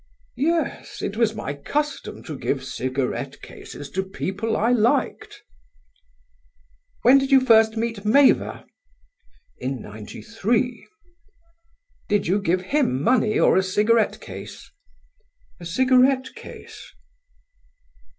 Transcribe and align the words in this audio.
"Yes: 0.37 1.03
it 1.03 1.15
was 1.15 1.35
my 1.35 1.53
custom 1.53 2.23
to 2.23 2.35
give 2.35 2.63
cigarette 2.63 3.39
cases 3.43 3.87
to 3.91 4.01
people 4.01 4.57
I 4.57 4.71
liked." 4.71 5.43
"When 7.03 7.19
did 7.19 7.31
you 7.31 7.39
first 7.39 7.77
meet 7.77 8.03
Mavor?" 8.03 8.65
"In 9.59 9.79
'93." 9.83 10.87
"Did 12.09 12.25
you 12.25 12.41
give 12.41 12.61
him 12.61 12.99
money 13.03 13.37
or 13.37 13.55
a 13.57 13.61
cigarette 13.61 14.19
case?" 14.19 14.71
"A 15.59 15.65
cigarette 15.67 16.33
case." 16.33 16.95